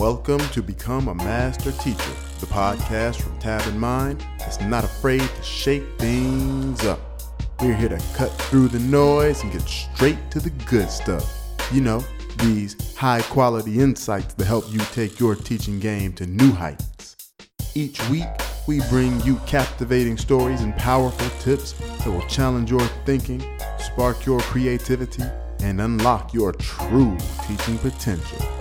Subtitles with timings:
[0.00, 5.20] Welcome to Become a Master Teacher, the podcast from Tab in Mind that's not afraid
[5.20, 6.98] to shake things up.
[7.60, 11.30] We're here to cut through the noise and get straight to the good stuff.
[11.70, 12.02] You know,
[12.38, 17.16] these high quality insights that help you take your teaching game to new heights.
[17.74, 18.24] Each week,
[18.66, 23.44] we bring you captivating stories and powerful tips that will challenge your thinking,
[23.78, 25.24] spark your creativity,
[25.60, 28.59] and unlock your true teaching potential.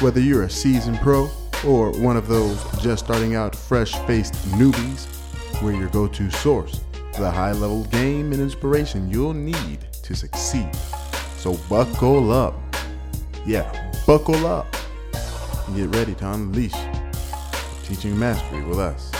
[0.00, 1.30] Whether you're a seasoned pro
[1.64, 5.06] or one of those just starting out fresh faced newbies,
[5.62, 6.80] we're your go to source
[7.12, 10.74] for the high level game and inspiration you'll need to succeed.
[11.36, 12.54] So buckle up.
[13.46, 14.66] Yeah, buckle up
[15.68, 16.74] and get ready to unleash
[17.84, 19.12] teaching mastery with us.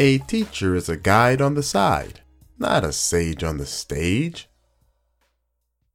[0.00, 2.20] A teacher is a guide on the side,
[2.58, 4.48] not a sage on the stage.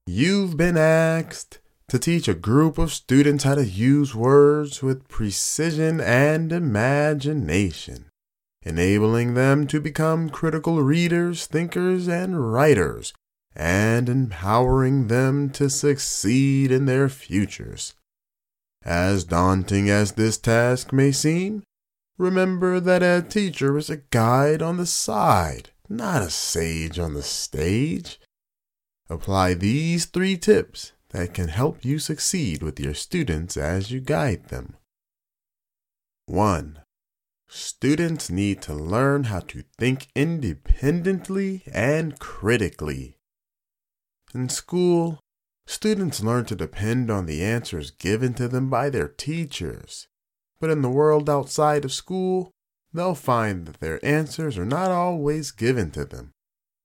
[0.10, 6.00] You've been asked to teach a group of students how to use words with precision
[6.00, 8.06] and imagination,
[8.62, 13.14] enabling them to become critical readers, thinkers, and writers,
[13.54, 17.94] and empowering them to succeed in their futures.
[18.84, 21.64] As daunting as this task may seem,
[22.18, 27.24] remember that a teacher is a guide on the side, not a sage on the
[27.24, 28.22] stage.
[29.10, 34.50] Apply these three tips that can help you succeed with your students as you guide
[34.50, 34.76] them.
[36.26, 36.80] 1.
[37.48, 43.16] Students need to learn how to think independently and critically.
[44.34, 45.20] In school,
[45.66, 50.08] students learn to depend on the answers given to them by their teachers.
[50.60, 52.52] But in the world outside of school,
[52.92, 56.34] they'll find that their answers are not always given to them.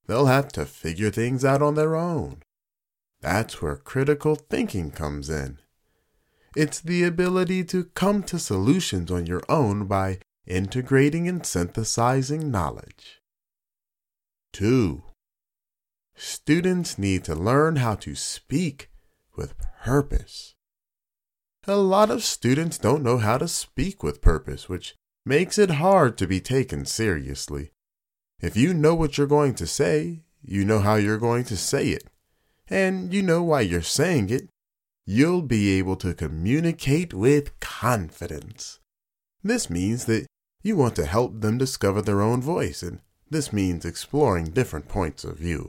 [0.06, 2.42] They'll have to figure things out on their own.
[3.20, 5.58] That's where critical thinking comes in.
[6.57, 13.20] It's the ability to come to solutions on your own by integrating and synthesizing knowledge.
[14.52, 15.02] 2.
[16.14, 18.91] Students need to learn how to speak
[19.36, 20.55] with purpose.
[21.67, 26.18] A lot of students don't know how to speak with purpose, which makes it hard
[26.18, 27.71] to be taken seriously.
[28.42, 31.91] If you know what you're going to say, you know how you're going to say
[31.91, 32.11] it,
[32.69, 34.48] and you know why you're saying it,
[35.07, 38.80] you'll be able to communicate with confidence.
[39.45, 40.27] This means that
[40.61, 45.23] you want to help them discover their own voice, and this means exploring different points
[45.23, 45.69] of view.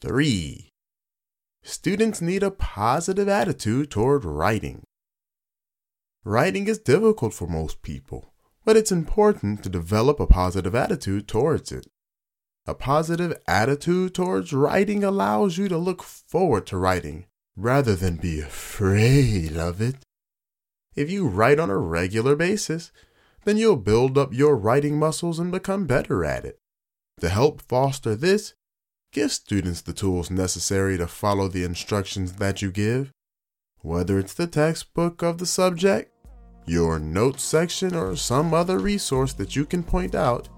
[0.00, 0.70] 3.
[1.62, 4.82] Students need a positive attitude toward writing.
[6.24, 8.32] Writing is difficult for most people
[8.66, 11.86] but it's important to develop a positive attitude towards it.
[12.66, 18.40] A positive attitude towards writing allows you to look forward to writing rather than be
[18.40, 19.94] afraid of it.
[20.96, 22.90] If you write on a regular basis,
[23.44, 26.58] then you'll build up your writing muscles and become better at it.
[27.20, 28.54] To help foster this,
[29.12, 33.12] give students the tools necessary to follow the instructions that you give.
[33.82, 36.12] Whether it's the textbook of the subject,
[36.66, 40.48] your notes section, or some other resource that you can point out,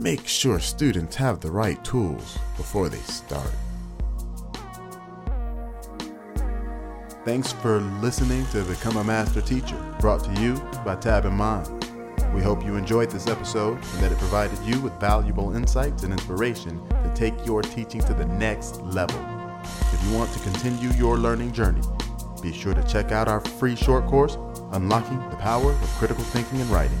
[0.00, 3.50] make sure students have the right tools before they start.
[7.24, 10.54] Thanks for listening to Become a Master Teacher, brought to you
[10.84, 11.68] by Tab and Mind.
[12.34, 16.12] We hope you enjoyed this episode and that it provided you with valuable insights and
[16.12, 19.16] inspiration to take your teaching to the next level.
[19.92, 21.80] If you want to continue your learning journey,
[22.42, 24.36] be sure to check out our free short course
[24.74, 26.98] unlocking the power of critical thinking and writing.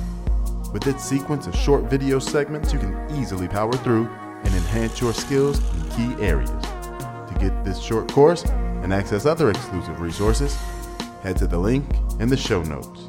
[0.72, 4.08] With its sequence of short video segments, you can easily power through
[4.44, 6.50] and enhance your skills in key areas.
[6.50, 10.56] To get this short course and access other exclusive resources,
[11.22, 11.84] head to the link
[12.20, 13.08] in the show notes.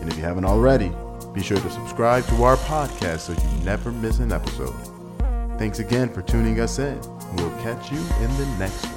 [0.00, 0.92] And if you haven't already,
[1.32, 4.74] be sure to subscribe to our podcast so you never miss an episode.
[5.58, 7.00] Thanks again for tuning us in,
[7.36, 8.93] we'll catch you in the next.